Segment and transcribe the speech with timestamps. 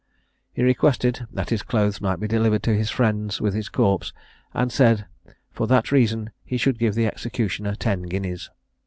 [0.51, 4.13] He requested that his clothes might be delivered to his friends with his corpse,
[4.51, 5.05] and said
[5.51, 8.49] for that reason he should give the executioner ten guineas.